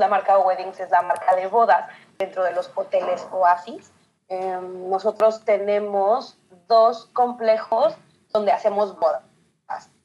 [0.00, 3.92] La marca Weddings es la marca de bodas dentro de los hoteles Oasis.
[4.28, 7.94] Em, nosotros tenemos dos complejos
[8.30, 9.22] donde hacemos bodas.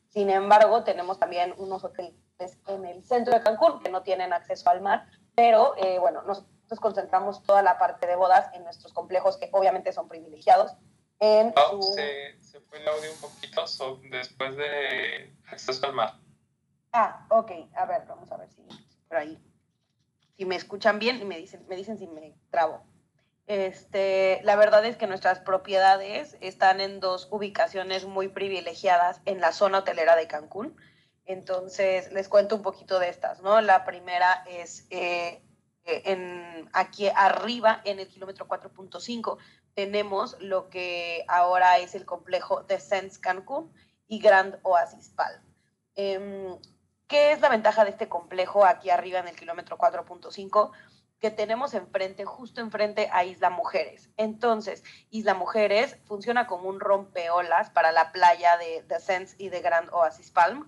[0.10, 2.14] Sin embargo, tenemos también unos hoteles
[2.68, 6.80] en el centro de Cancún que no tienen acceso al mar, pero eh, bueno, nosotros
[6.82, 10.74] concentramos toda la parte de bodas en nuestros complejos que obviamente son privilegiados.
[11.20, 13.64] En oh, se, se, fue el audio un poquito
[14.10, 16.20] después de acceso al mar.
[16.92, 17.52] Ah, ok.
[17.76, 18.62] A ver, vamos a ver si
[19.08, 19.40] por ahí.
[20.38, 22.84] Si me escuchan bien y me dicen, me dicen si me trabo.
[23.48, 29.52] Este, la verdad es que nuestras propiedades están en dos ubicaciones muy privilegiadas en la
[29.52, 30.76] zona hotelera de Cancún.
[31.26, 33.62] Entonces, les cuento un poquito de estas, ¿no?
[33.62, 35.42] La primera es eh,
[35.86, 39.38] en, aquí arriba, en el kilómetro 4.5,
[39.74, 43.72] tenemos lo que ahora es el complejo de Sense Cancún
[44.08, 45.42] y Grand Oasis Palm.
[45.96, 46.58] Em,
[47.08, 50.72] ¿Qué es la ventaja de este complejo aquí arriba en el kilómetro 4.5?
[51.20, 54.10] que tenemos enfrente, justo enfrente a Isla Mujeres.
[54.18, 59.90] Entonces, Isla Mujeres funciona como un rompeolas para la playa de, Sense y de Grand
[59.92, 60.68] Oasis Palm.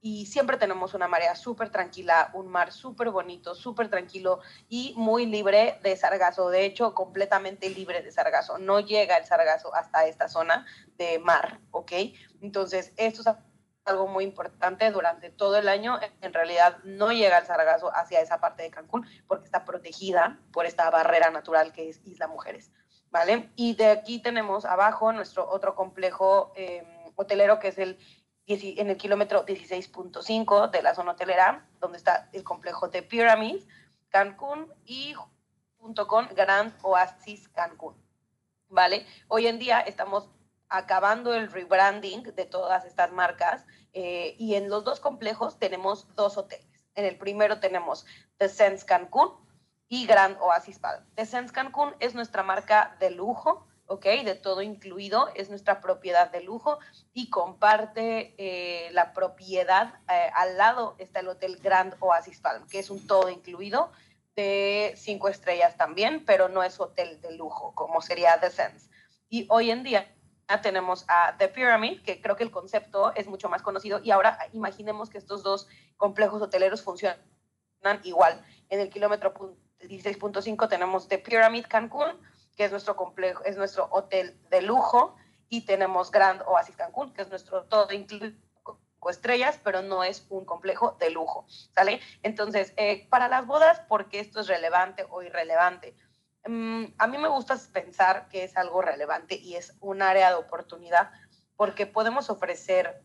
[0.00, 5.26] Y siempre tenemos una marea súper tranquila, un mar súper bonito, súper tranquilo y muy
[5.26, 6.50] libre de sargazo.
[6.50, 8.58] De hecho, completamente libre de sargazo.
[8.58, 11.92] No llega el sargazo hasta esta zona de mar, ¿ok?
[12.40, 13.26] Entonces, esto es
[13.86, 15.98] algo muy importante durante todo el año.
[16.20, 20.66] En realidad no llega el sargazo hacia esa parte de Cancún porque está protegida por
[20.66, 22.70] esta barrera natural que es Isla Mujeres.
[23.10, 23.50] ¿Vale?
[23.56, 27.98] Y de aquí tenemos abajo nuestro otro complejo em, hotelero que es el
[28.48, 33.60] en el kilómetro 16.5 de la zona hotelera, donde está el complejo de Pyramid,
[34.08, 35.14] Cancún y
[35.78, 37.96] junto con Grand Oasis Cancún.
[38.68, 39.04] ¿Vale?
[39.28, 40.28] Hoy en día estamos
[40.68, 46.36] acabando el rebranding de todas estas marcas eh, y en los dos complejos tenemos dos
[46.36, 46.66] hoteles.
[46.94, 48.06] En el primero tenemos
[48.38, 49.30] The Sense Cancún
[49.88, 51.04] y Grand Oasis Palm.
[51.14, 54.04] The Sense Cancún es nuestra marca de lujo, ¿ok?
[54.24, 56.78] De todo incluido, es nuestra propiedad de lujo
[57.12, 62.80] y comparte eh, la propiedad, eh, al lado está el hotel Grand Oasis Palm, que
[62.80, 63.92] es un todo incluido
[64.34, 68.90] de cinco estrellas también, pero no es hotel de lujo como sería The Sense.
[69.28, 70.15] Y hoy en día
[70.62, 74.38] tenemos a The Pyramid, que creo que el concepto es mucho más conocido, y ahora
[74.52, 77.18] imaginemos que estos dos complejos hoteleros funcionan
[78.04, 78.44] igual.
[78.68, 79.34] En el kilómetro
[79.80, 82.08] 16.5 tenemos The Pyramid Cancún,
[82.56, 85.16] que es nuestro complejo, es nuestro hotel de lujo,
[85.48, 88.36] y tenemos Grand Oasis Cancún, que es nuestro todo incluido
[89.10, 92.00] estrellas, pero no es un complejo de lujo, ¿sale?
[92.22, 95.94] Entonces, eh, para las bodas, ¿por qué esto es relevante o irrelevante?
[96.46, 100.36] Mm, a mí me gusta pensar que es algo relevante y es un área de
[100.36, 101.10] oportunidad
[101.56, 103.02] porque podemos ofrecer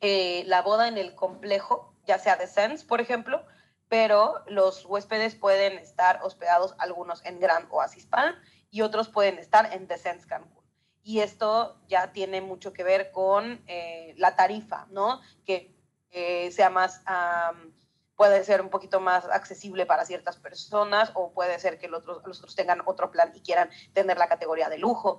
[0.00, 3.44] eh, la boda en el complejo, ya sea de Sense, por ejemplo,
[3.88, 8.34] pero los huéspedes pueden estar hospedados algunos en Grand Oasis Palm
[8.70, 10.64] y otros pueden estar en The Sense Cancún.
[11.02, 15.20] Y esto ya tiene mucho que ver con eh, la tarifa, ¿no?
[15.44, 15.70] Que
[16.50, 17.02] sea más
[18.16, 22.22] puede ser un poquito más accesible para ciertas personas o puede ser que los otros,
[22.26, 25.18] los otros tengan otro plan y quieran tener la categoría de lujo.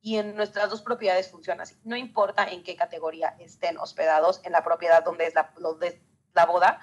[0.00, 1.76] Y en nuestras dos propiedades funciona así.
[1.84, 6.02] No importa en qué categoría estén hospedados en la propiedad donde es la, de
[6.34, 6.80] la boda,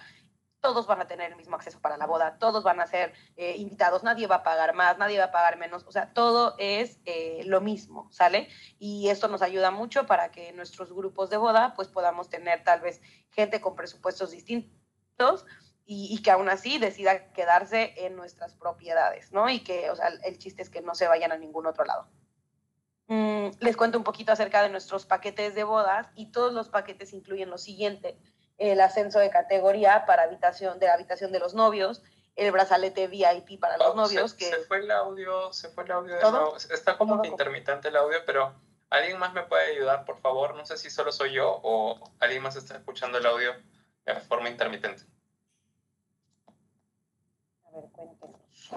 [0.66, 3.56] todos van a tener el mismo acceso para la boda, todos van a ser eh,
[3.58, 7.00] invitados, nadie va a pagar más, nadie va a pagar menos, o sea, todo es
[7.06, 8.50] eh, lo mismo, ¿sale?
[8.80, 12.82] Y esto nos ayuda mucho para que nuestros grupos de boda pues podamos tener tal
[12.82, 14.85] vez gente con presupuestos distintos
[15.88, 19.50] y, que aún así decida quedarse en nuestras propiedades, ¿no?
[19.50, 22.08] Y que, o sea, el chiste es que no se vayan a ningún otro lado.
[23.08, 27.14] Mm, les cuento un poquito acerca de nuestros paquetes de bodas y todos los paquetes
[27.14, 28.18] incluyen lo siguiente,
[28.58, 32.02] el ascenso de categoría para habitación, de la habitación de los novios,
[32.36, 34.32] el brazalete VIP para los oh, novios.
[34.32, 34.46] Se, que...
[34.46, 36.58] se fue el audio, se fue el audio de nuevo.
[36.58, 38.56] Está como intermitente el audio, pero
[38.90, 40.56] ¿alguien más me puede ayudar, por favor?
[40.56, 43.54] No sé si solo soy yo o alguien más está escuchando el audio
[44.06, 45.04] de forma intermitente.
[47.66, 48.72] A ver, cuéntenos.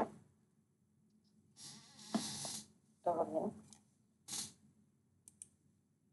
[3.04, 3.68] ¿Todo bien?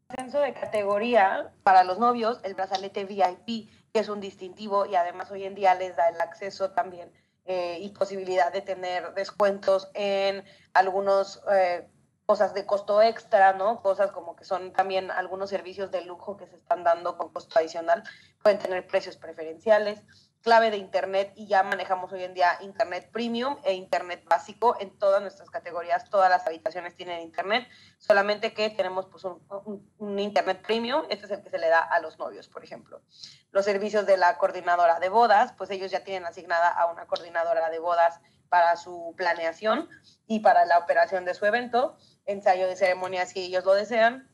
[0.08, 5.30] Ascenso de categoría para los novios, el brazalete VIP, que es un distintivo y además
[5.30, 7.12] hoy en día les da el acceso también
[7.44, 11.88] eh, y posibilidad de tener descuentos en algunos eh,
[12.26, 13.80] cosas de costo extra, ¿no?
[13.80, 17.58] Cosas como que son también algunos servicios de lujo que se están dando con costo
[17.58, 18.02] adicional,
[18.42, 20.02] pueden tener precios preferenciales.
[20.42, 24.96] clave de Internet y ya manejamos hoy en día Internet Premium e Internet básico en
[24.96, 27.66] todas nuestras categorías, todas las habitaciones tienen Internet,
[27.98, 32.00] solamente que tenemos pues, un, Internet Premium, este es el que se le da a
[32.00, 33.02] los novios, por ejemplo.
[33.50, 37.68] Los servicios de la coordinadora de bodas, pues ellos ya tienen asignada a una coordinadora
[37.70, 39.88] de bodas para su planeación
[40.26, 41.96] y para la operación de su evento,
[42.26, 44.28] ensayo de ceremonia si ellos lo desean,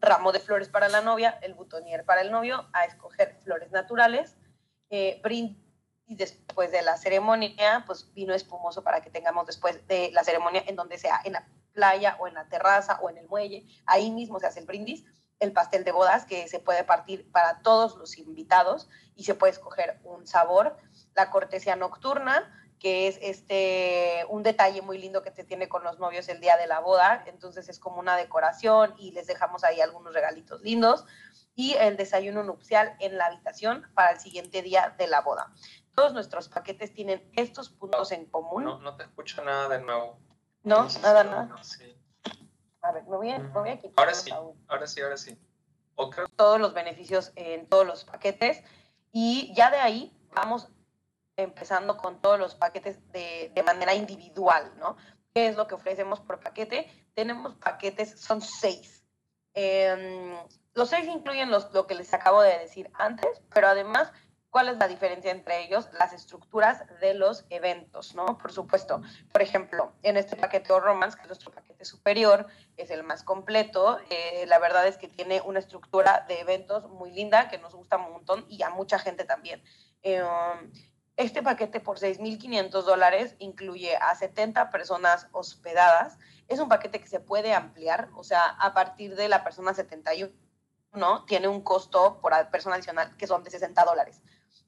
[0.00, 4.36] ramo de flores para la novia, el butonier para el novio, a escoger flores naturales,
[4.90, 5.20] eh,
[6.06, 10.64] y después de la ceremonia, pues vino espumoso para que tengamos después de la ceremonia
[10.66, 14.10] en donde sea, en la playa o en la terraza o en el muelle, ahí
[14.10, 15.04] mismo se hace el brindis,
[15.38, 19.52] el pastel de bodas que se puede partir para todos los invitados y se puede
[19.52, 20.76] escoger un sabor,
[21.14, 25.98] la cortesía nocturna, que es este un detalle muy lindo que te tiene con los
[25.98, 29.80] novios el día de la boda, entonces es como una decoración y les dejamos ahí
[29.80, 31.04] algunos regalitos lindos
[31.54, 35.52] y el desayuno nupcial en la habitación para el siguiente día de la boda.
[35.94, 38.64] Todos nuestros paquetes tienen estos puntos en común.
[38.64, 40.20] No, no te escucho nada de nuevo.
[40.62, 41.62] No, nada, nada.
[41.64, 41.96] Sí.
[42.82, 43.92] A ver, me voy a, me voy a quitar.
[43.96, 44.30] Ahora sí,
[44.68, 45.36] ahora sí, ahora sí.
[46.36, 48.62] Todos los beneficios en todos los paquetes
[49.10, 50.68] y ya de ahí vamos
[51.42, 54.96] empezando con todos los paquetes de, de manera individual, ¿no?
[55.34, 56.90] ¿Qué es lo que ofrecemos por paquete?
[57.14, 59.04] Tenemos paquetes, son seis.
[59.54, 60.36] Eh,
[60.74, 64.12] los seis incluyen lo que les acabo de decir antes, pero además,
[64.50, 65.88] ¿cuál es la diferencia entre ellos?
[65.92, 68.38] Las estructuras de los eventos, ¿no?
[68.38, 69.02] Por supuesto.
[69.32, 72.46] Por ejemplo, en este paquete o Romance, que es nuestro paquete superior,
[72.76, 73.98] es el más completo.
[74.10, 77.96] Eh, la verdad es que tiene una estructura de eventos muy linda, que nos gusta
[77.96, 79.62] un montón y a mucha gente también.
[80.02, 80.22] Eh,
[81.18, 86.16] este paquete por 6.500 dólares incluye a 70 personas hospedadas.
[86.46, 90.32] Es un paquete que se puede ampliar, o sea, a partir de la persona 71
[90.92, 91.24] ¿no?
[91.24, 94.22] Tiene un costo por persona adicional que son de 60 dólares.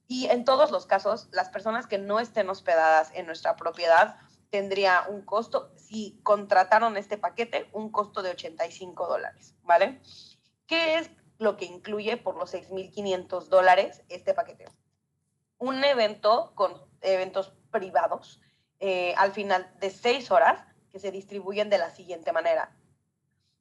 [0.09, 4.17] Y en todos los casos, las personas que no estén hospedadas en nuestra propiedad
[4.51, 10.01] tendría un costo, si contrataron este paquete, un costo de 85 dólares, ¿vale?
[10.67, 14.67] ¿Qué es lo que incluye por los 6.500 dólares este paquete?
[15.61, 18.41] Un evento con eventos privados
[18.81, 22.75] eh, al final de seis horas que se distribuyen de la siguiente manera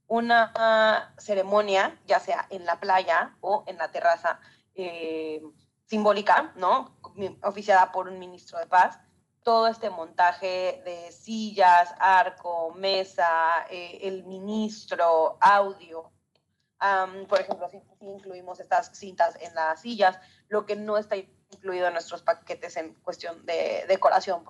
[0.10, 4.40] una ceremonia, ya sea en la playa o en la terraza
[4.74, 5.42] eh,
[5.86, 6.98] simbólica, ¿no?
[7.44, 9.00] Oficiada por un ministro de paz.
[9.44, 13.30] Todo este montaje de sillas, arco, mesa,
[13.70, 16.12] eh, el ministro, audio.
[17.28, 21.18] por ejemplo, si, incluimos estas cintas en las sillas, lo que no está
[21.50, 24.46] incluido en nuestros paquetes en cuestión de decoración,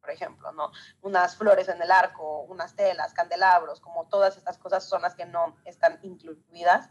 [0.00, 0.72] por ejemplo, ¿no?
[1.00, 5.26] Unas flores en el arco, unas telas, candelabros, como todas estas cosas son las que
[5.26, 6.90] no están incluidas,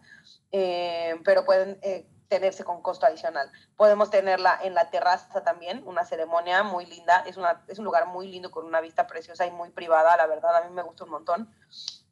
[0.52, 3.52] eh, pero pueden eh, tenerse con costo adicional.
[3.76, 8.08] Podemos tenerla en la terraza también, una ceremonia muy linda, es, una, es un lugar
[8.08, 11.04] muy lindo con una vista preciosa y muy privada, la verdad, a mí me gusta
[11.04, 11.54] un montón.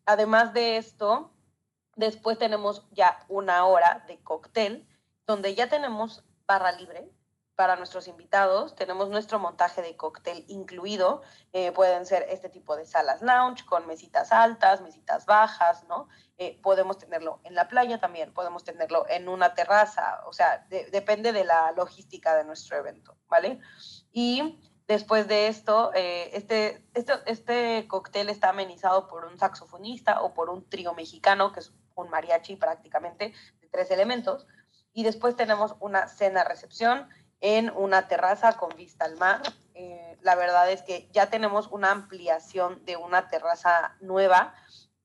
[0.06, 1.32] Además de esto,
[1.96, 4.86] después tenemos ya una hora de cóctel,
[5.26, 7.10] donde ya tenemos barra libre,
[7.60, 8.74] para nuestros invitados.
[8.74, 11.24] Tenemos nuestro montaje de cóctel incluido.
[11.52, 16.08] Eh, pueden ser este tipo de salas lounge con mesitas altas, mesitas bajas, ¿no?
[16.38, 21.34] Eh, podemos tenerlo en la playa también, podemos tenerlo en una terraza, o sea, depende
[21.34, 23.60] de la logística de nuestro evento, ¿vale?
[24.14, 30.34] Y después de esto, eh, este, este, este cóctel está amenizado por un saxofonista o
[30.34, 34.48] por un trío mexicano, que es un mariachi prácticamente, de tres elementos.
[34.94, 37.10] Y después tenemos una cena recepción
[37.42, 39.42] en una terraza con vista al mar.
[39.74, 44.54] Eh, la verdad es que ya tenemos una ampliación de una terraza nueva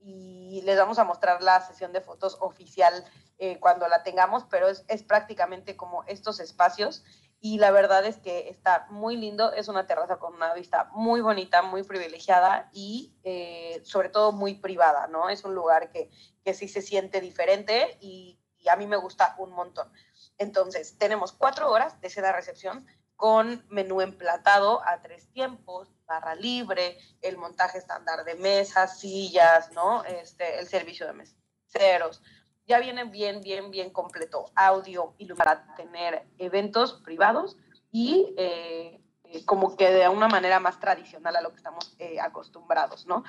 [0.00, 3.04] y les vamos a mostrar la sesión de fotos oficial
[3.38, 7.04] eh, cuando la tengamos, pero es, es, prácticamente como estos espacios
[7.40, 11.20] y la verdad es que está muy lindo, es una terraza con una vista muy
[11.20, 15.28] bonita, muy privilegiada y eh, sobre todo muy privada, ¿no?
[15.28, 16.10] Es un lugar que,
[16.42, 19.92] que sí se siente diferente y, y a mí me gusta un montón.
[20.38, 22.86] Entonces, tenemos cuatro horas de seda recepción
[23.16, 30.04] con menú emplatado a tres tiempos, barra libre, el montaje estándar de mesas, sillas, ¿no?
[30.04, 32.22] Este, el servicio de meseros.
[32.66, 34.50] Ya viene bien, bien, bien completo.
[34.54, 37.56] Audio y para tener eventos privados
[37.92, 42.18] y eh, eh, como que de una manera más tradicional a lo que estamos eh,
[42.20, 43.22] acostumbrados, ¿no?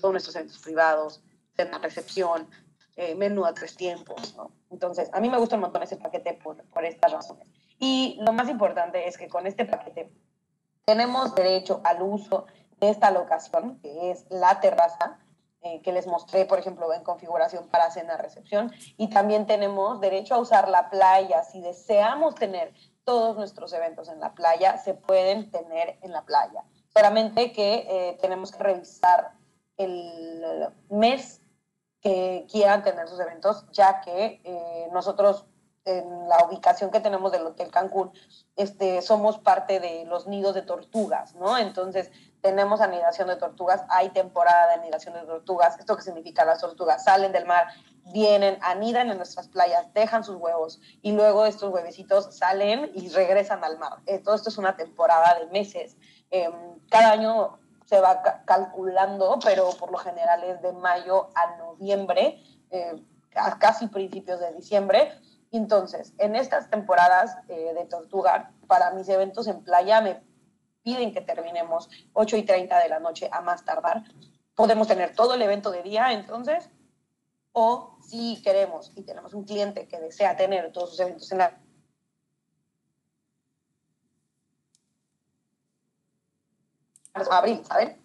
[0.00, 1.22] todos nuestros eventos privados,
[1.56, 2.48] cena recepción,
[2.96, 4.52] eh, menú a tres tiempos, ¿no?
[4.74, 7.46] Entonces, a mí me gusta un montón ese paquete por, por estas razones.
[7.78, 10.12] Y lo más importante es que con este paquete
[10.84, 12.46] tenemos derecho al uso
[12.80, 15.20] de esta locación, que es la terraza,
[15.62, 20.34] eh, que les mostré, por ejemplo, en configuración para cena recepción, y también tenemos derecho
[20.34, 25.52] a usar la playa si deseamos tener todos nuestros eventos en la playa se pueden
[25.52, 26.64] tener en la playa.
[26.92, 29.34] Solamente que eh, tenemos que revisar
[29.76, 31.43] el mes
[32.04, 35.46] que quieran tener sus eventos, ya que eh, nosotros
[35.86, 38.12] en la ubicación que tenemos del Hotel Cancún,
[38.56, 41.56] este, somos parte de los nidos de tortugas, ¿no?
[41.58, 42.10] Entonces,
[42.42, 45.78] tenemos anidación de tortugas, hay temporada de anidación de tortugas.
[45.78, 46.44] ¿Esto qué significa?
[46.44, 47.68] Las tortugas salen del mar,
[48.12, 53.64] vienen, anidan en nuestras playas, dejan sus huevos y luego estos huevecitos salen y regresan
[53.64, 53.98] al mar.
[54.04, 55.96] Eh, todo esto es una temporada de meses.
[56.30, 56.52] Em,
[56.90, 63.02] cada año se va calculando, pero por lo general es de mayo a noviembre, eh,
[63.34, 65.12] a casi principios de diciembre.
[65.52, 70.22] Entonces, en estas temporadas eh, de tortuga, para mis eventos en playa me
[70.82, 74.04] piden que terminemos 8 y 30 de la noche a más tardar.
[74.54, 76.70] Podemos tener todo el evento de día, entonces,
[77.52, 81.58] o si queremos y tenemos un cliente que desea tener todos sus eventos en la
[87.14, 88.00] abril, ¿saben?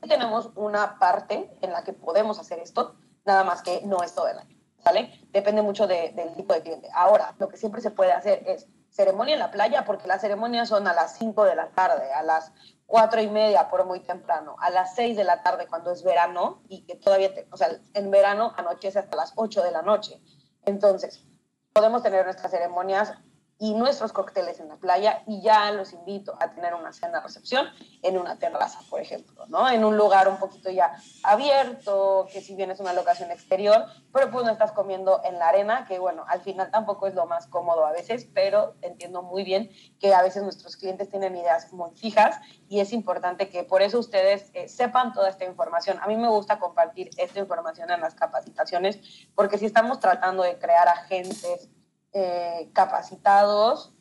[0.00, 4.28] Tenemos una parte en la que podemos hacer esto, nada más que no es todo
[4.28, 5.26] el año, ¿sale?
[5.32, 6.88] Depende mucho del tipo de cliente.
[6.94, 10.68] Ahora, lo que siempre se puede hacer es ceremonia en la playa, porque las ceremonias
[10.68, 12.52] son a las 5 de la tarde, a las
[12.86, 16.62] 4 y media por muy temprano, a las 6 de la tarde cuando es verano
[16.68, 20.22] y que todavía, o sea, en verano anochece hasta las 8 de la noche.
[20.64, 21.24] Entonces,
[21.72, 23.12] podemos tener nuestras ceremonias
[23.60, 27.66] y nuestros cócteles en la playa y ya los invito a tener una cena recepción
[28.02, 29.68] en una terraza, por ejemplo, ¿no?
[29.68, 34.30] En un lugar un poquito ya abierto, que si bien es una locación exterior, pero
[34.30, 37.48] pues no estás comiendo en la arena, que bueno, al final tampoco es lo más
[37.48, 41.90] cómodo a veces, pero entiendo muy bien que a veces nuestros clientes tienen ideas muy
[41.96, 42.36] fijas
[42.68, 45.98] y es importante que por eso ustedes eh, sepan toda esta información.
[46.00, 49.00] A mí me gusta compartir esta información en las capacitaciones
[49.34, 51.68] porque si estamos tratando de crear agentes
[52.12, 53.92] eh, capacitados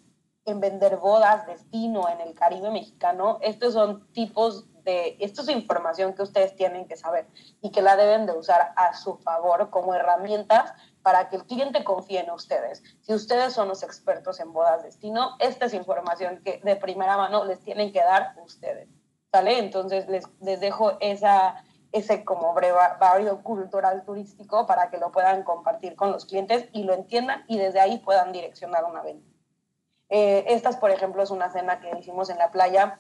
[0.46, 3.38] en vender bodas, destino en el Caribe mexicano.
[3.42, 7.28] Estos son tipos de, esto es información que ustedes tienen que saber
[7.62, 11.84] y que la deben de usar a su favor como herramientas para que el cliente
[11.84, 12.82] confíe en ustedes.
[13.02, 17.44] Si ustedes son los expertos en bodas destino, esta es información que de primera mano
[17.44, 18.88] les tienen que dar ustedes.
[19.30, 19.60] ¿Sale?
[19.60, 21.62] Entonces les, les dejo esa,
[21.92, 26.94] ese como barrio cultural turístico para que lo puedan compartir con los clientes y lo
[26.94, 29.28] entiendan y desde ahí puedan direccionar una venta.
[30.10, 33.00] Eh, estas, por ejemplo, es una cena que hicimos en la playa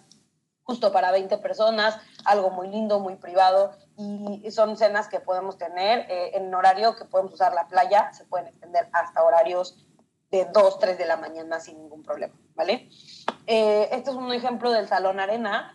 [0.67, 5.99] justo para 20 personas, algo muy lindo, muy privado, y son cenas que podemos tener
[6.11, 9.87] eh, en horario que podemos usar la playa, se pueden extender hasta horarios
[10.29, 12.89] de 2, 3 de la mañana sin ningún problema, ¿vale?
[13.47, 15.73] Eh, este es un ejemplo del Salón Arena,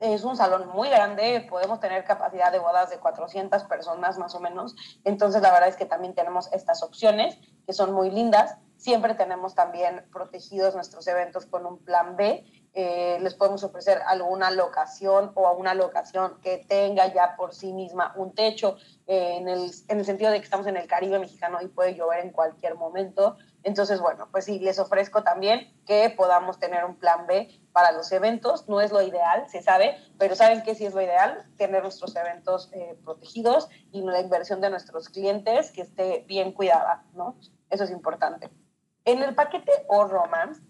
[0.00, 4.40] es un salón muy grande, podemos tener capacidad de bodas de 400 personas más o
[4.40, 4.76] menos.
[5.04, 7.36] Entonces, la verdad es que también tenemos estas opciones
[7.66, 8.56] que son muy lindas.
[8.76, 12.44] Siempre tenemos también protegidos nuestros eventos con un plan B.
[12.74, 18.12] Eh, les podemos ofrecer alguna locación o una locación que tenga ya por sí misma
[18.16, 18.76] un techo,
[19.08, 21.96] eh, en, el, en el sentido de que estamos en el Caribe mexicano y puede
[21.96, 23.36] llover en cualquier momento.
[23.64, 28.10] Entonces, bueno, pues sí, les ofrezco también que podamos tener un plan B para los
[28.10, 28.68] eventos.
[28.68, 31.46] No es lo ideal, se sabe, pero ¿saben qué sí es lo ideal?
[31.56, 37.04] Tener nuestros eventos eh, protegidos y la inversión de nuestros clientes que esté bien cuidada,
[37.12, 37.36] ¿no?
[37.70, 38.50] Eso es importante.
[39.04, 40.60] En el paquete O Romance,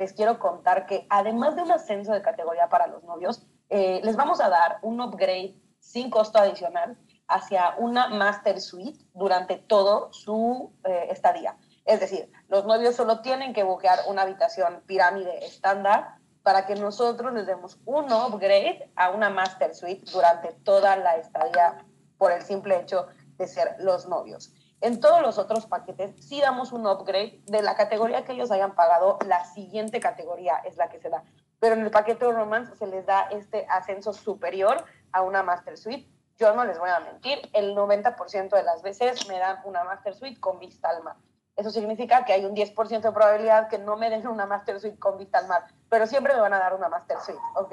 [0.00, 4.16] les quiero contar que además de un ascenso de categoría para los novios, eh, les
[4.16, 6.98] vamos a dar un upgrade sin costo adicional
[7.28, 11.56] hacia una Master Suite durante todo su eh, estadía.
[11.90, 17.32] Es decir, los novios solo tienen que buscar una habitación pirámide estándar para que nosotros
[17.32, 21.84] les demos un upgrade a una master suite durante toda la estadía
[22.16, 24.54] por el simple hecho de ser los novios.
[24.80, 28.76] En todos los otros paquetes sí damos un upgrade de la categoría que ellos hayan
[28.76, 31.24] pagado, la siguiente categoría es la que se da.
[31.58, 36.08] Pero en el paquete romance se les da este ascenso superior a una master suite.
[36.38, 40.14] Yo no les voy a mentir, el 90% de las veces me dan una master
[40.14, 41.16] suite con vista al mar.
[41.60, 44.98] Eso significa que hay un 10% de probabilidad que no me den una Master Suite
[44.98, 47.72] con vista al mar, pero siempre me van a dar una Master Suite, ¿ok?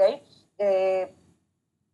[0.58, 1.16] Eh,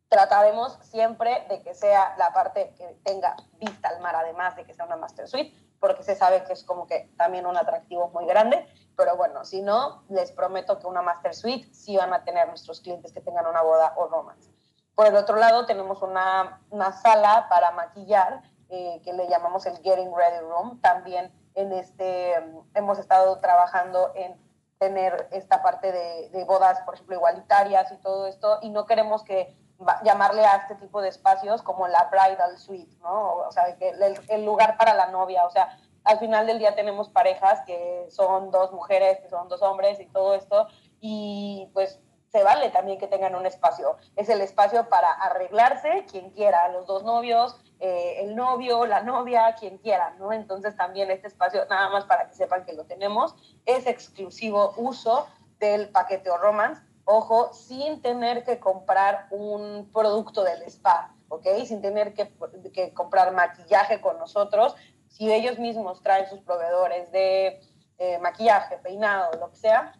[0.07, 4.73] trataremos siempre de que sea la parte que tenga vista al mar, además de que
[4.73, 8.25] sea una Master Suite, porque se sabe que es como que también un atractivo muy
[8.25, 12.47] grande, pero bueno, si no, les prometo que una Master Suite sí van a tener
[12.47, 14.51] nuestros clientes que tengan una boda o romance.
[14.95, 19.77] Por el otro lado, tenemos una, una sala para maquillar, eh, que le llamamos el
[19.77, 22.33] Getting Ready Room, también en este,
[22.73, 24.35] hemos estado trabajando en
[24.79, 29.55] tener esta parte de, bodas, por ejemplo, igualitarias y todo esto, y no queremos que
[30.03, 33.35] llamarle a este tipo de espacios como la bridal suite, ¿no?
[33.47, 33.93] O sea, que
[34.29, 38.51] el, lugar para la novia, o sea, al final del día tenemos parejas que son
[38.51, 40.67] dos mujeres, que son dos hombres y todo esto,
[40.99, 41.99] y pues
[42.33, 43.95] se vale también que tengan un espacio.
[44.15, 49.55] Es el espacio para arreglarse, quien quiera, los dos novios, eh, el novio, la novia,
[49.59, 50.33] quien quiera, ¿no?
[50.33, 53.35] Entonces también este espacio, nada más para que sepan que lo tenemos,
[53.67, 55.27] es exclusivo uso
[55.59, 61.45] del paquete o romance, ojo, sin tener que comprar un producto del spa, ¿ok?
[61.65, 62.33] Sin tener que,
[62.73, 64.75] que comprar maquillaje con nosotros,
[65.07, 67.61] si ellos mismos traen sus proveedores de
[67.99, 69.93] eh, maquillaje, peinado, lo que sea,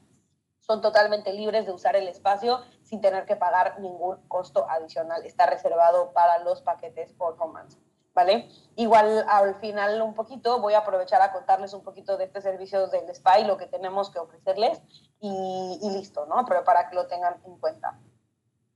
[0.65, 5.25] son totalmente libres de usar el espacio sin tener que pagar ningún costo adicional.
[5.25, 7.77] Está reservado para los paquetes por romance.
[8.15, 8.48] ¿Vale?
[8.75, 12.88] Igual al final un poquito voy a aprovechar a contarles un poquito de este servicio
[12.88, 14.84] del spa y lo que tenemos que ofrecerles
[15.20, 16.46] y, listo, ¿no?
[16.48, 18.00] Pero para que lo tengan en cuenta.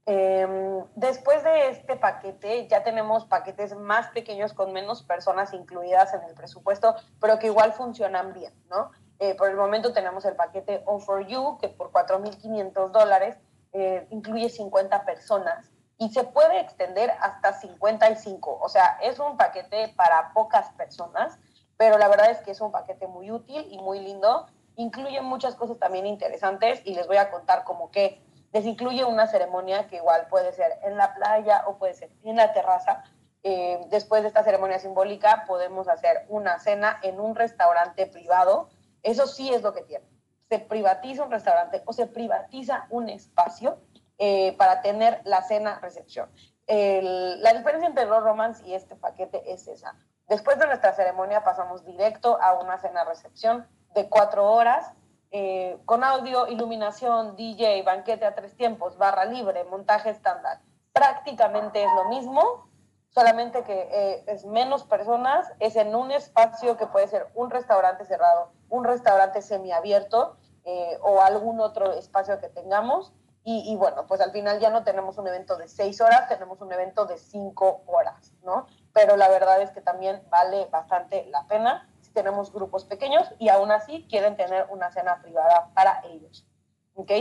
[0.08, 6.24] Em, después de este paquete ya tenemos paquetes más pequeños con menos personas incluidas en
[6.24, 8.89] el presupuesto, pero que igual funcionan bien, ¿no?
[9.19, 13.38] Eh, por el momento tenemos el paquete All for You, que por 4.500 dólares
[13.74, 18.59] eh, incluye 50 personas y se puede extender hasta 55.
[18.62, 21.39] O sea, es un paquete para pocas personas,
[21.75, 24.45] pero la verdad es que es un paquete muy útil y muy lindo.
[24.75, 28.21] Incluye muchas cosas también interesantes y les voy a contar como que
[28.53, 32.36] les incluye una ceremonia que igual puede ser en la playa o puede ser en
[32.36, 33.03] la terraza.
[33.43, 38.69] Eh, después de esta ceremonia simbólica podemos hacer una cena en un restaurante privado
[39.11, 40.05] eso sí es lo que tiene.
[40.49, 43.79] Se privatiza un restaurante o se privatiza un espacio
[44.17, 46.29] eh, para tener la cena-recepción.
[46.67, 49.95] La diferencia entre los romance y este paquete es esa.
[50.27, 54.91] Después de nuestra ceremonia pasamos directo a una cena-recepción de cuatro horas
[55.31, 60.59] eh, con audio, iluminación, DJ, banquete a tres tiempos, barra libre, montaje estándar.
[60.93, 62.69] Prácticamente es lo mismo,
[63.17, 68.05] solamente que eh, es menos personas, es en un espacio que puede ser un restaurante
[68.05, 73.12] cerrado un restaurante semiabierto eh, o algún otro espacio que tengamos.
[73.50, 76.71] Y, bueno, pues al final ya no tenemos un evento de seis horas, tenemos un
[76.74, 78.67] evento de cinco horas, ¿no?
[78.93, 83.47] Pero la verdad es que también vale bastante la pena si tenemos grupos pequeños y
[83.47, 86.45] aún así quieren tener una cena privada para ellos,
[86.93, 87.12] ¿ok?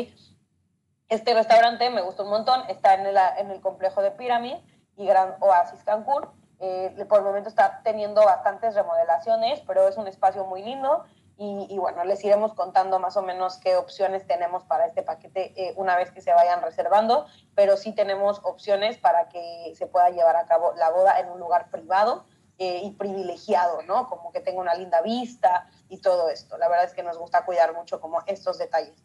[1.09, 4.57] Este restaurante me gustó un montón, está en el, en el complejo de Pyramid
[4.97, 6.27] y Gran Oasis Cancún.
[6.59, 11.05] Eh, por el momento está teniendo bastantes remodelaciones, pero es un espacio muy lindo
[11.39, 15.75] y, bueno, les iremos contando más o menos qué opciones tenemos para este paquete eh,
[15.77, 20.37] una vez que se vayan reservando, pero sí tenemos opciones para que se pueda llevar
[20.37, 22.25] a cabo la boda en un lugar privado
[22.57, 24.09] eh, y privilegiado, ¿no?
[24.09, 26.57] Como que tenga una linda vista y todo esto.
[26.57, 29.05] La verdad es que nos gusta cuidar mucho como estos detalles.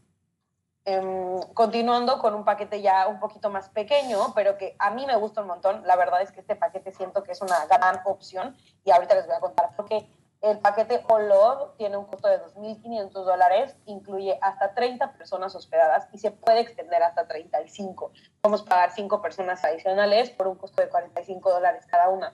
[0.83, 5.15] Em, continuando con un paquete ya un poquito más pequeño, pero que a mí me
[5.15, 5.85] gusta un montón.
[5.85, 9.27] La verdad es que este paquete siento que es una gran opción y ahorita les
[9.27, 10.09] voy a contar por qué.
[10.41, 16.17] El paquete All tiene un costo de 2.500 dólares, incluye hasta 30 personas hospedadas y
[16.17, 18.11] se puede extender hasta 35.
[18.41, 22.33] Podemos pagar 5 personas adicionales por un costo de 45 dólares cada una.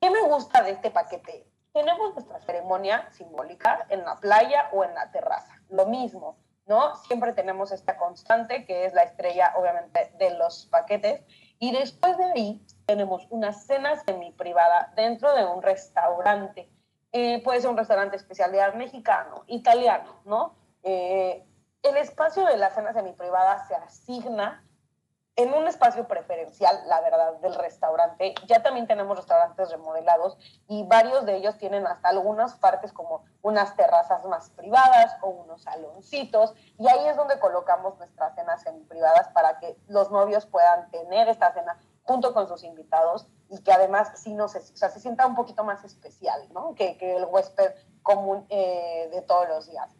[0.00, 1.46] ¿Qué me gusta de este paquete?
[1.72, 5.54] Tenemos nuestra ceremonia simbólica en la playa o en la terraza.
[5.68, 6.36] Lo mismo,
[6.72, 6.96] ¿no?
[6.96, 11.22] Siempre tenemos esta constante que es la estrella, obviamente, de los paquetes.
[11.58, 16.72] Y después de ahí tenemos una cena semi privada dentro de un restaurante
[17.12, 20.56] eh, puede ser un restaurante especialidad mexicano, italiano, ¿no?
[20.82, 21.44] Eh,
[21.82, 24.64] el espacio de la cena semiprivada se asigna
[25.36, 28.34] en un espacio preferencial, la verdad, del restaurante.
[28.46, 30.36] Ya también tenemos restaurantes remodelados
[30.68, 35.62] y varios de ellos tienen hasta algunas partes como unas terrazas más privadas o unos
[35.62, 41.28] saloncitos y ahí es donde colocamos nuestras cenas semiprivadas para que los novios puedan tener
[41.28, 45.00] esta cena junto con sus invitados y que además sí no se, o sea, se
[45.00, 46.74] sienta un poquito más especial, ¿no?
[46.74, 49.94] Que, que el huésped común eh, de todos los días.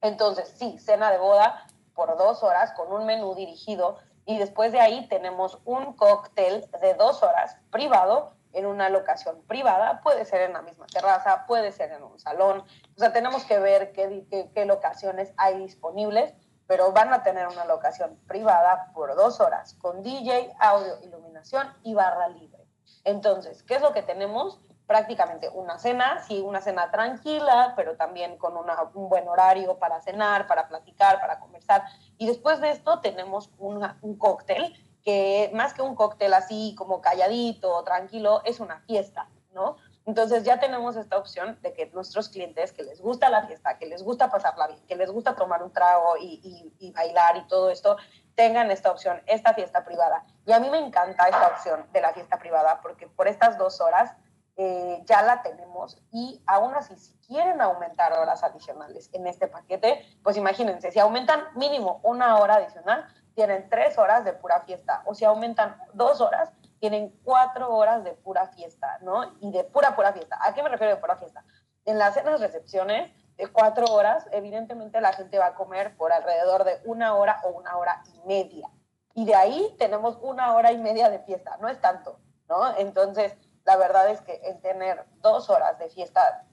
[0.00, 4.80] Entonces, sí, cena de boda por dos horas con un menú dirigido y después de
[4.80, 10.52] ahí tenemos un cóctel de dos horas privado en una locación privada, puede ser en
[10.52, 14.50] la misma terraza, puede ser en un salón, o sea, tenemos que ver qué, qué,
[14.52, 16.34] qué locaciones hay disponibles
[16.66, 21.94] pero van a tener una locación privada por dos horas con DJ, audio, iluminación y
[21.94, 22.66] barra libre.
[23.04, 24.60] Entonces, ¿qué es lo que tenemos?
[24.86, 30.46] Prácticamente una cena, sí, una cena tranquila, pero también con un buen horario para cenar,
[30.46, 31.82] para platicar, para conversar.
[32.18, 37.82] Y después de esto tenemos un cóctel, que más que un cóctel así como calladito,
[37.84, 39.76] tranquilo, es una fiesta, ¿no?
[40.06, 43.86] Entonces ya tenemos esta opción de que nuestros clientes que les gusta la fiesta, que
[43.86, 47.70] les gusta pasarla bien, que les gusta tomar un trago y, y, bailar y todo
[47.70, 47.96] esto,
[48.36, 50.24] tengan esta opción, esta fiesta privada.
[50.46, 53.80] Y a mí me encanta esta opción de la fiesta privada porque por estas dos
[53.80, 54.12] horas
[54.56, 60.02] eh, ya la tenemos y aún así, si quieren aumentar horas adicionales en este paquete,
[60.22, 65.14] pues imagínense, si aumentan mínimo una hora adicional, tienen tres horas de pura fiesta, o
[65.14, 69.34] si aumentan dos horas, tienen cuatro horas de pura fiesta, ¿no?
[69.40, 70.38] Y de pura, pura fiesta.
[70.40, 71.44] ¿A qué me refiero de pura fiesta?
[71.84, 76.64] En las cenas recepciones de cuatro horas, evidentemente la gente va a comer por alrededor
[76.64, 78.70] de una hora o una hora y media.
[79.12, 82.76] Y de ahí tenemos una hora y media de fiesta, no es tanto, ¿no?
[82.78, 83.36] Entonces,
[83.66, 86.44] la verdad es que el tener dos horas de fiesta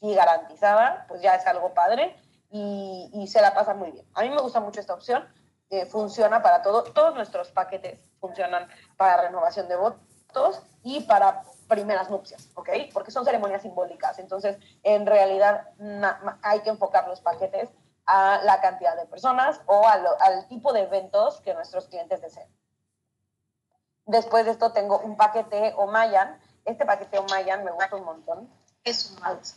[0.00, 2.16] y garantizada, pues ya es algo padre
[2.50, 4.06] y, y se la pasa muy bien.
[4.14, 5.28] A mí me gusta mucho esta opción,
[5.68, 12.08] eh, funciona para todo, todos nuestros paquetes funcionan para renovación de votos y para primeras
[12.08, 12.70] nupcias, ¿ok?
[12.92, 15.68] Porque son ceremonias simbólicas, entonces en realidad
[16.42, 17.70] hay que enfocar los paquetes
[18.06, 22.48] a la cantidad de personas o al tipo de eventos que nuestros clientes deseen.
[24.06, 28.48] Después de esto tengo un paquete Omayan, este paquete Omayan me gusta un montón.
[28.84, 29.56] Es un mouse.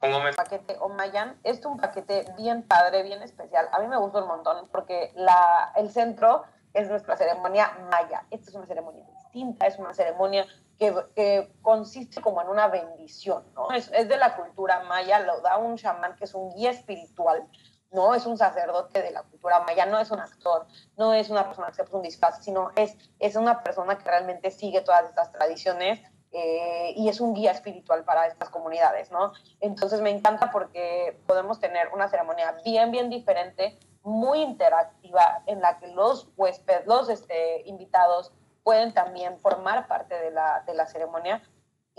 [0.00, 3.68] El paquete Omayan es un paquete bien padre, bien especial.
[3.72, 8.24] A mí me gusta un montón porque la, el centro es nuestra ceremonia maya.
[8.30, 10.46] Esta es una ceremonia distinta, es una ceremonia
[10.78, 13.72] que, que consiste como en una bendición, ¿no?
[13.72, 17.48] Es, es, de la cultura maya, lo da un chamán que es un guía espiritual
[17.90, 21.44] no es un sacerdote de la cultura maya, no es un actor, no es una
[21.44, 25.04] persona que se puso un disfraz, sino es, es una persona que realmente sigue todas
[25.06, 29.32] estas tradiciones eh, y es un guía espiritual para estas comunidades, ¿no?
[29.60, 35.78] Entonces me encanta porque podemos tener una ceremonia bien, bien diferente, muy interactiva, en la
[35.78, 41.42] que los huéspedes, los este, invitados pueden también formar parte de la, de la ceremonia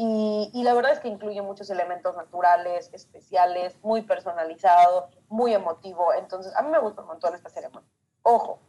[0.02, 6.14] y, la verdad es que incluye muchos elementos naturales, especiales, muy personalizado, muy emotivo.
[6.14, 7.90] Entonces, a mí me gusta un montón esta ceremonia.
[8.24, 8.60] Ojo,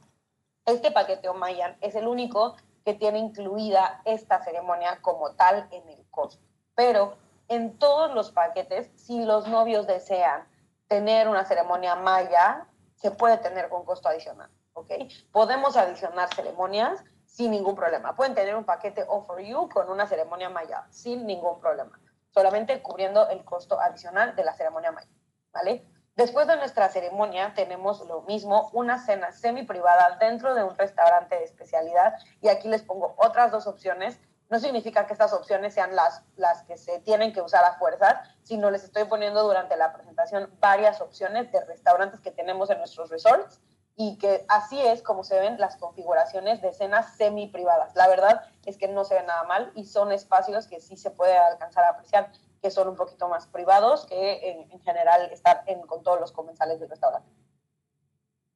[0.67, 6.05] este paquete Omayan es el único que tiene incluida esta ceremonia como tal en el
[6.11, 6.43] costo.
[6.75, 7.15] Pero
[7.47, 10.49] en todos los paquetes, si los novios desean
[10.89, 12.67] tener una ceremonia maya,
[12.97, 14.51] se puede tener con costo adicional.
[14.73, 14.91] ¿ok?
[15.31, 18.15] Podemos adicionar ceremonias sin ningún problema.
[18.17, 21.99] Pueden tener un paquete Offer You con una ceremonia maya sin ningún problema,
[22.31, 25.11] solamente cubriendo el costo adicional de la ceremonia maya,
[25.53, 25.87] ¿vale?
[26.17, 31.37] Después de nuestra ceremonia tenemos lo mismo, una cena semi privada dentro de un restaurante
[31.37, 34.19] de especialidad y aquí les pongo otras dos opciones.
[34.51, 38.17] No significa que estas opciones sean las, las que se tienen que usar a fuerzas,
[38.43, 43.09] sino les estoy poniendo durante la presentación varias opciones de restaurantes que tenemos en nuestros
[43.09, 43.61] resorts
[44.03, 47.95] y que así es como se ven las configuraciones de escenas semi privadas.
[47.95, 51.11] La verdad es que no se ve nada mal y son espacios que sí se
[51.11, 52.33] puede alcanzar a apreciar,
[52.63, 56.81] que son un poquito más privados que en, general estar en, con todos los comensales
[56.81, 57.29] del restaurante.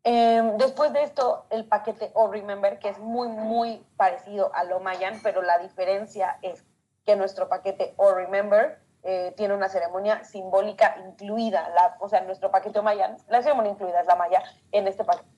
[0.03, 4.81] Em, después de esto, el paquete All Remember, que es muy, muy parecido a lo
[4.81, 6.65] Mayan, pero la diferencia es
[7.05, 11.69] que nuestro paquete All Remember eh, tiene una ceremonia simbólica incluida.
[11.69, 15.35] La, o sea, nuestro paquete Mayan, la ceremonia incluida es la Maya en este paquete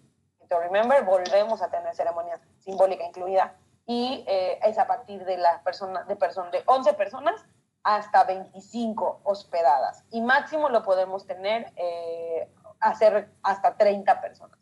[0.54, 6.04] Remember, volvemos a tener ceremonia simbólica incluida y eh, es a partir de la persona,
[6.04, 7.44] de, persona, de 11 personas
[7.82, 12.48] hasta 25 hospedadas y máximo lo podemos tener, eh,
[12.80, 14.58] hacer hasta 30 personas.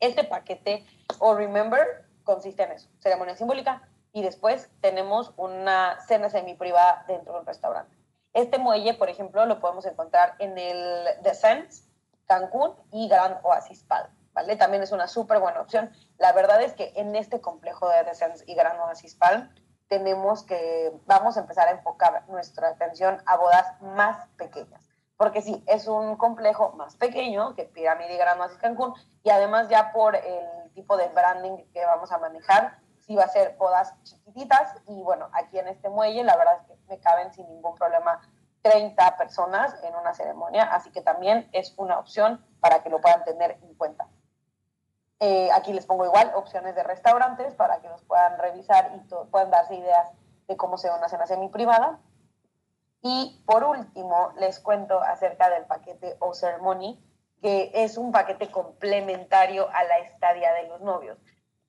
[0.00, 0.84] Este paquete
[1.18, 7.32] o Remember consiste en eso, ceremonia simbólica y después tenemos una cena semi privada dentro
[7.34, 8.01] de un restaurante.
[8.32, 11.70] Este muelle, por ejemplo, lo podemos encontrar en el Descent,
[12.26, 14.08] Cancún y Gran Oasis Palm.
[14.32, 14.56] ¿vale?
[14.56, 15.90] También es una súper buena opción.
[16.18, 19.50] La verdad es que en este complejo de Descents y Gran Oasis Palm
[19.88, 24.88] tenemos que, vamos a empezar a enfocar nuestra atención a bodas más pequeñas.
[25.18, 29.68] Porque sí, es un complejo más pequeño que Pirámide y Gran Oasis Cancún y además
[29.68, 33.94] ya por el tipo de branding que vamos a manejar, sí va a ser bodas
[34.02, 37.74] chiquititas y bueno, aquí en este muelle la verdad es que me caben sin ningún
[37.74, 38.20] problema
[38.62, 43.24] 30 personas en una ceremonia, así que también es una opción para que lo puedan
[43.24, 44.08] tener en cuenta.
[45.18, 49.50] Eh, aquí les pongo igual opciones de restaurantes para que los puedan revisar y puedan
[49.50, 50.10] darse ideas
[50.48, 52.00] de cómo se ve una cena semi privada.
[53.02, 57.00] Y por último, les cuento acerca del paquete o ceremony,
[57.40, 61.18] que es un paquete complementario a la estadía de los novios.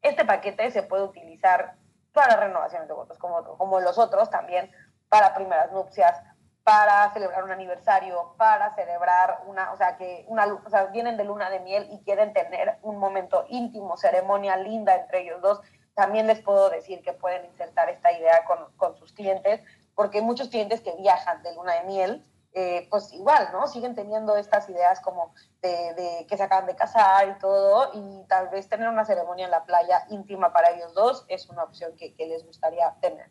[0.04, 1.76] Este paquete se puede utilizar
[2.12, 4.70] para renovaciones de votos, como, los otros también,
[5.10, 6.22] para primeras nupcias,
[6.64, 11.24] para celebrar un aniversario, para celebrar una, o sea, que una, o sea, vienen de
[11.24, 15.62] luna de miel y quieren tener un momento íntimo, ceremonia linda entre ellos dos,
[15.96, 19.62] también les puedo decir que pueden insertar esta idea con, con sus clientes,
[19.96, 23.68] porque hay muchos clientes que viajan de luna de miel eh, pues igual, ¿no?
[23.68, 28.50] Siguen teniendo estas ideas como de, que se acaban de casar y todo, y tal
[28.50, 32.14] vez tener una ceremonia en la playa íntima para ellos dos es una opción que,
[32.18, 33.30] les gustaría tener,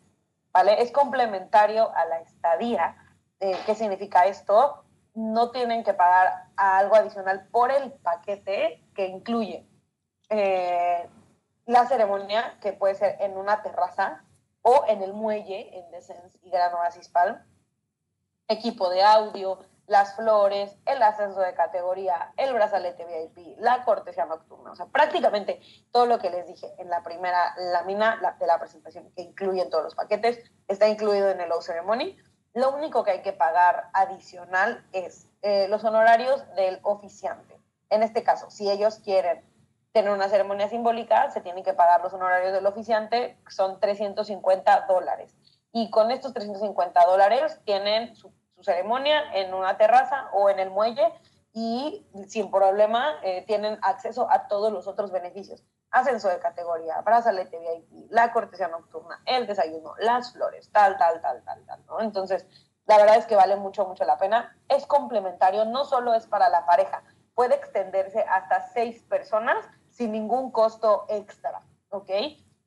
[0.51, 0.81] ¿vale?
[0.81, 2.97] Es complementario a la estadía.
[3.39, 4.85] ¿Qué significa esto?
[5.13, 9.67] No tienen que pagar algo adicional por el paquete que incluye
[10.29, 11.09] eh,
[11.65, 14.23] la ceremonia, que puede ser en una terraza
[14.61, 17.09] o en el muelle, en Descens y Gran Oasis
[18.47, 24.71] equipo de audio, las flores, el ascenso de categoría, el brazalete VIP, la cortesía nocturna,
[24.71, 25.59] o sea, prácticamente
[25.91, 29.83] todo lo que les dije en la primera lámina de la presentación, que incluyen todos
[29.83, 32.17] los paquetes, está incluido en el Low Ceremony.
[32.53, 37.59] Lo único que hay que pagar adicional es eh, los honorarios del oficiante.
[37.89, 39.43] En este caso, si ellos quieren
[39.91, 45.35] tener una ceremonia simbólica, se tienen que pagar los honorarios del oficiante, son 350 dólares.
[45.73, 48.31] Y con estos 350 dólares tienen su,
[48.61, 51.11] ceremonia en una terraza o en el muelle
[51.51, 55.63] y sin problema eh, tienen acceso a todos los otros beneficios.
[55.91, 61.43] Ascenso de categoría, brazalete VIP, la cortesía nocturna, el desayuno, las flores, tal, tal, tal,
[61.43, 61.99] tal, tal, ¿no?
[61.99, 62.47] Entonces,
[62.85, 64.57] la verdad es que vale mucho, mucho la pena.
[64.69, 67.03] Es complementario, no solo es para la pareja,
[67.35, 72.09] puede extenderse hasta seis personas sin ningún costo extra, ¿ok?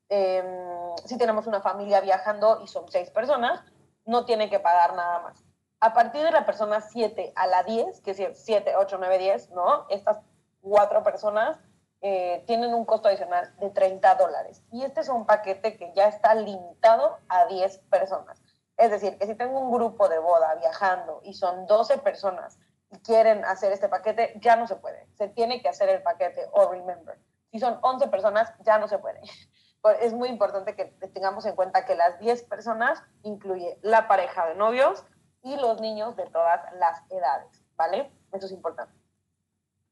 [0.09, 3.61] Em, si tenemos una familia viajando y son seis personas,
[4.05, 5.43] no tiene que pagar nada más.
[5.79, 9.51] A partir de la persona 7 a la 10, que es 7, 8, 9, 10,
[9.51, 9.85] ¿no?
[9.89, 10.19] Estas
[10.61, 11.59] cuatro personas
[12.01, 14.63] eh, tienen un costo adicional de 30 dólares.
[14.71, 18.41] Y este es un paquete que ya está limitado a 10 personas.
[18.77, 22.57] Es decir, que si tengo un grupo de boda viajando y son 12 personas
[22.89, 25.07] y quieren hacer este paquete, ya no se puede.
[25.15, 27.19] Se tiene que hacer el paquete o remember.
[27.51, 29.21] Si son 11 personas, ya no se puede
[30.01, 34.55] es muy importante que tengamos en cuenta que las 10 personas incluye la pareja de
[34.55, 35.05] novios
[35.43, 38.11] y los niños de todas las edades, ¿vale?
[38.33, 38.93] Eso es importante.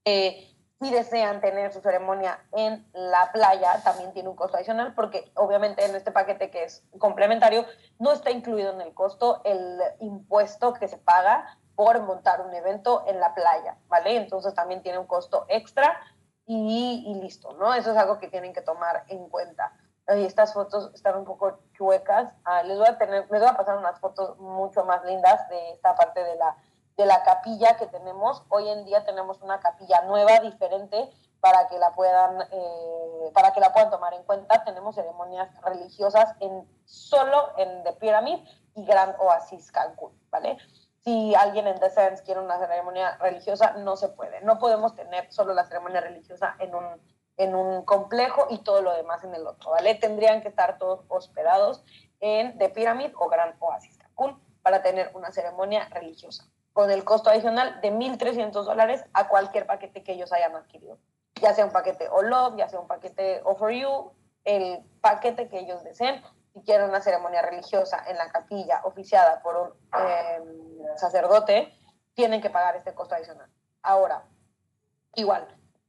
[0.06, 5.32] Eh, si desean tener su ceremonia en la playa, también tiene un costo adicional porque
[5.36, 7.66] obviamente en este paquete que es complementario
[7.98, 13.04] no está incluido en el costo el impuesto que se paga por montar un evento
[13.08, 14.18] en la playa, ¿vale?
[14.18, 16.00] Entonces también tiene un costo extra
[16.46, 17.74] y, y listo, ¿no?
[17.74, 19.74] Eso es algo que tienen que tomar en cuenta
[20.08, 22.34] estas fotos están un poco chuecas.
[22.44, 25.72] Ah, les, voy a tener, les voy a pasar unas fotos mucho más lindas de
[25.72, 26.56] esta parte de la,
[26.98, 28.44] de la capilla que tenemos.
[28.50, 33.60] Hoy en día tenemos una capilla nueva, diferente, para que la puedan, eh, para que
[33.60, 34.64] la puedan tomar en cuenta.
[34.64, 38.40] Tenemos ceremonias religiosas en, solo en The Pyramid
[38.76, 40.58] y Grand Oasis Cancún, ¿vale?
[41.06, 41.92] Si alguien en The
[42.26, 44.42] quiere una ceremonia religiosa, no se puede.
[44.42, 47.00] No podemos tener solo la ceremonia religiosa en un
[47.38, 49.96] en un complejo y todo lo demás en el otro, ¿vale?
[49.96, 51.84] Tendrían que estar todos hospedados
[52.20, 57.30] en The Pyramid o Gran Oasis Cancún para tener una ceremonia religiosa, con el costo
[57.30, 60.98] adicional de 1.300 dólares a cualquier paquete que ellos hayan adquirido,
[61.42, 64.12] ya sea un paquete o Love, ya sea un paquete o For You,
[64.46, 66.24] el paquete que ellos deseen.
[66.56, 71.70] Si quieren una ceremonia religiosa en la capilla oficiada por un em, sacerdote,
[72.14, 73.52] tienen que pagar este costo adicional.
[73.82, 74.24] Ahora,
[75.16, 75.46] igual,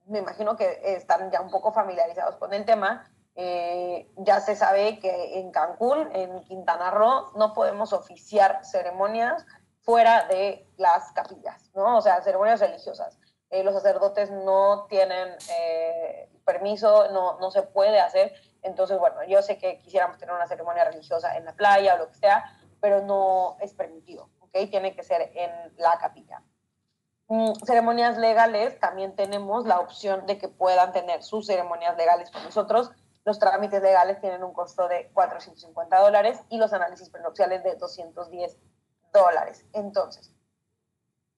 [0.07, 3.09] me imagino que están ya un poco familiarizados con el tema.
[3.37, 9.46] Eh, ya se sabe que en Cancún, en Quintana Roo, no podemos oficiar ceremonias
[9.83, 11.98] fuera de las capillas, ¿no?
[11.98, 13.20] O sea, ceremonias religiosas.
[13.50, 18.35] Eh, los sacerdotes no tienen eh, permiso, no, no se puede hacer.
[18.66, 22.09] Entonces, bueno, yo sé que quisiéramos tener una ceremonia religiosa en la playa o lo
[22.09, 22.44] que sea,
[22.81, 24.50] pero no es permitido, ¿ok?
[24.70, 26.42] Tiene que ser en la capilla.
[27.29, 32.42] Mm, ceremonias legales, también tenemos la opción de que puedan tener sus ceremonias legales con
[32.42, 32.90] nosotros.
[33.24, 38.57] Los trámites legales tienen un costo de 450 dólares y los análisis prenupciales de 210
[39.12, 39.64] dólares.
[39.72, 40.33] Entonces,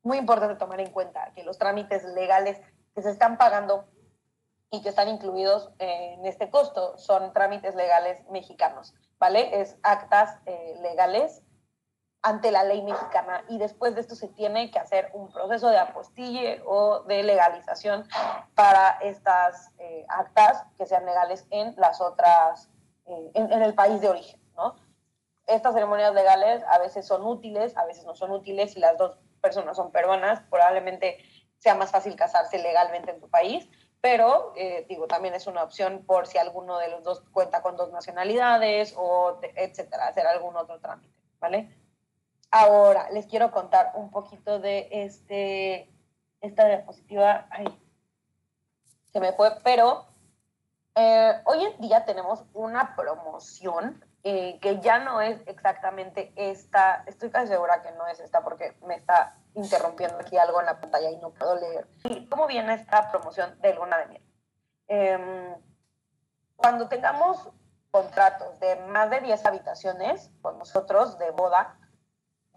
[0.02, 2.60] muy importante tomar en cuenta que los trámites legales
[2.94, 3.86] que se están pagando
[4.70, 9.60] y que están incluidos en este costo son trámites legales mexicanos, ¿vale?
[9.60, 11.42] Es actas eh, legales
[12.22, 15.78] ante la ley mexicana y después de esto se tiene que hacer un proceso de
[15.78, 18.06] apostille o de legalización
[18.54, 22.68] para estas eh, actas que sean legales en las otras,
[23.06, 24.76] eh, en, el país de origen, ¿no?
[25.46, 29.16] Estas ceremonias legales a veces son útiles, a veces no son útiles, si las dos
[29.40, 31.18] personas son peruanas, probablemente
[31.58, 33.68] sea más fácil casarse legalmente en tu país,
[34.00, 37.76] pero eh, digo, también es una opción por si alguno de los dos cuenta con
[37.76, 41.74] dos nacionalidades o etcétera, hacer algún otro trámite, ¿vale?
[42.50, 45.90] Ahora, les quiero contar un poquito de este,
[46.40, 47.46] esta diapositiva.
[47.50, 47.66] Ay,
[49.12, 50.06] se me fue, pero
[50.94, 57.30] eh, hoy en día tenemos una promoción eh, que ya no es exactamente esta, estoy
[57.30, 61.10] casi segura que no es esta porque me está interrumpiendo aquí algo en la pantalla
[61.10, 61.88] y no puedo leer.
[62.30, 64.22] ¿Cómo viene esta promoción de luna de miel?
[64.86, 65.54] Em,
[66.56, 67.50] cuando tengamos
[67.90, 71.78] contratos de más de 10 habitaciones con nosotros de boda,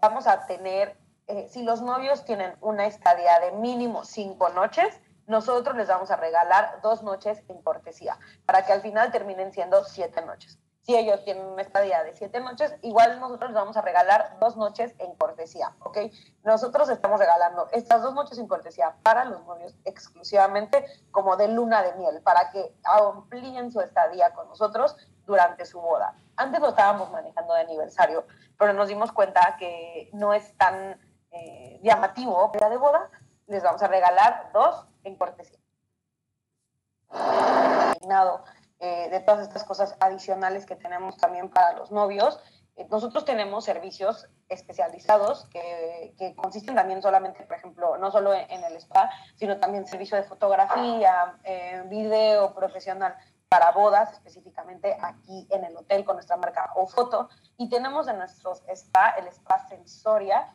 [0.00, 5.76] vamos a tener, eh, si los novios tienen una estadía de mínimo 5 noches, nosotros
[5.76, 10.20] les vamos a regalar dos noches en cortesía, para que al final terminen siendo siete
[10.22, 10.58] noches.
[10.82, 14.56] Si ellos tienen una estadía de siete noches, igual nosotros les vamos a regalar dos
[14.56, 15.98] noches en cortesía, ¿ok?
[16.42, 21.84] Nosotros estamos regalando estas dos noches en cortesía para los novios exclusivamente como de luna
[21.84, 26.16] de miel, para que amplíen su estadía con nosotros durante su boda.
[26.36, 28.26] Antes lo estábamos manejando de aniversario,
[28.58, 33.08] pero nos dimos cuenta que no es tan eh, llamativo la de boda.
[33.46, 35.58] Les vamos a regalar dos en cortesía.
[38.84, 42.40] Eh, de todas estas cosas adicionales que tenemos también para los novios.
[42.74, 48.64] Eh, nosotros tenemos servicios especializados que, que, consisten también solamente, por ejemplo, no solo en,
[48.64, 53.14] el spa, sino también servicio de fotografía, eh, video profesional
[53.48, 57.28] para bodas, específicamente aquí en el hotel con nuestra marca o foto.
[57.58, 60.52] Y tenemos en nuestros spa, el spa Sensoria,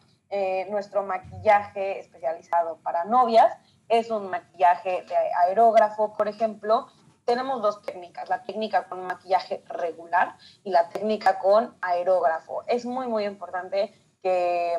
[0.69, 3.57] nuestro maquillaje especializado para novias
[3.89, 6.87] es un maquillaje de aerógrafo, por ejemplo.
[7.27, 12.63] Tenemos dos técnicas, la técnica con maquillaje regular y la técnica con aerógrafo.
[12.67, 14.77] Es muy, muy importante que,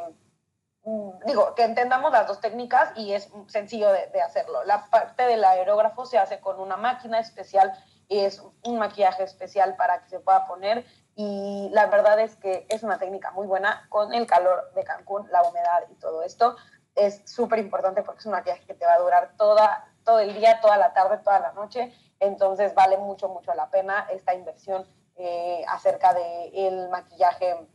[0.83, 4.65] mm, digo, que entendamos las dos técnicas y es sencillo de, de hacerlo.
[4.65, 7.71] La parte del aerógrafo se hace con una máquina especial
[8.09, 12.65] y es un maquillaje especial para que se pueda poner y la verdad es que
[12.71, 16.57] es una técnica muy buena con el calor de Cancún, la humedad y todo esto
[16.95, 20.35] es súper importante porque es un maquillaje que te va a durar toda, todo el
[20.35, 21.93] día, toda la tarde, toda la noche.
[22.21, 27.69] Entonces vale mucho, mucho la pena esta inversión eh, acerca del el maquillaje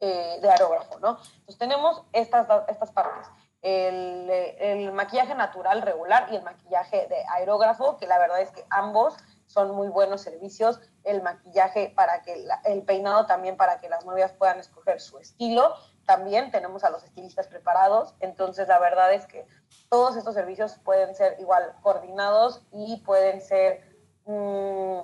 [0.00, 1.18] eh, de aerógrafo, ¿no?
[1.38, 3.28] Entonces tenemos estas, estas partes.
[3.62, 8.64] El, el, maquillaje natural regular y el maquillaje de aerógrafo, que la verdad es que
[8.70, 10.80] ambos son muy buenos servicios.
[11.02, 15.74] El maquillaje para que, el peinado también para que las novias puedan escoger su estilo
[16.06, 19.46] también tenemos a los estilistas preparados, entonces la verdad es que
[19.88, 23.82] todos estos servicios pueden ser igual coordinados y pueden ser
[24.24, 25.00] mm,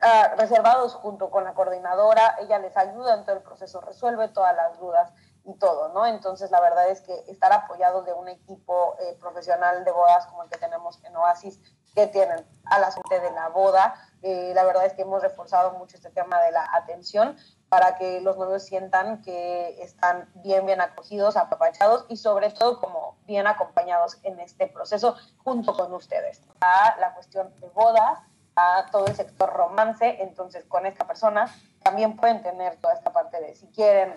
[0.00, 4.56] ah, reservados junto con la coordinadora, ella les ayuda en todo el proceso, resuelve todas
[4.56, 5.12] las dudas
[5.44, 6.06] y todo, ¿no?
[6.06, 10.42] Entonces la verdad es que estar apoyados de un equipo eh, profesional de bodas como
[10.42, 11.60] el que tenemos en Oasis,
[11.94, 15.78] que tienen a la gente de la boda, eh, la verdad es que hemos reforzado
[15.78, 17.36] mucho este tema de la atención
[17.76, 23.18] para que los novios sientan que están bien, bien acogidos, apapachados y sobre todo como
[23.26, 26.40] bien acompañados en este proceso junto con ustedes.
[26.62, 28.20] A la cuestión de bodas,
[28.54, 33.42] a todo el sector romance, entonces con esta persona también pueden tener toda esta parte
[33.42, 34.14] de si quieren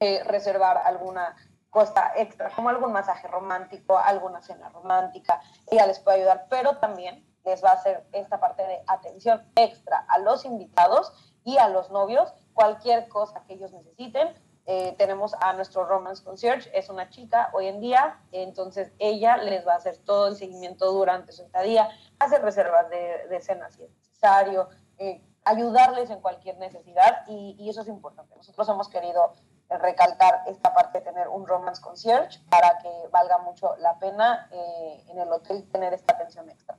[0.00, 1.36] eh, reservar alguna
[1.68, 7.26] costa extra, como algún masaje romántico, alguna cena romántica, ella les puede ayudar, pero también
[7.44, 11.12] les va a hacer esta parte de atención extra a los invitados
[11.44, 14.34] y a los novios cualquier cosa que ellos necesiten.
[14.66, 19.66] Eh, tenemos a nuestro Romance Concierge, es una chica hoy en día, entonces ella les
[19.66, 23.82] va a hacer todo el seguimiento durante su estadía, hacer reservas de, de cenas si
[23.82, 28.36] es necesario, eh, ayudarles en cualquier necesidad y, y, eso es importante.
[28.36, 29.32] Nosotros hemos querido
[29.68, 35.04] recalcar esta parte de tener un Romance Concierge para que valga mucho la pena eh,
[35.08, 36.76] en el hotel tener esta atención extra.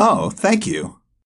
[0.00, 0.99] Oh, thank you.